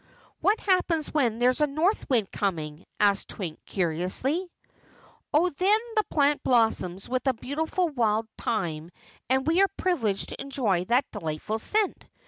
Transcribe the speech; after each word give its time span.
"What 0.39 0.59
happens 0.61 1.13
when 1.13 1.37
there's 1.37 1.61
a 1.61 1.67
north 1.67 2.09
wind 2.09 2.31
coming?" 2.31 2.85
asked 2.99 3.27
Twink 3.29 3.59
curiously. 3.67 4.49
"Oh, 5.31 5.49
then 5.51 5.79
the 5.95 6.03
plant 6.09 6.41
blossoms 6.41 7.07
with 7.07 7.27
a 7.27 7.35
beautiful 7.35 7.87
wild 7.87 8.27
thyme 8.35 8.89
and 9.29 9.45
we 9.45 9.61
are 9.61 9.69
privileged 9.77 10.29
to 10.29 10.41
enjoy 10.41 10.85
that 10.85 11.05
delightful 11.11 11.59
scent. 11.59 12.07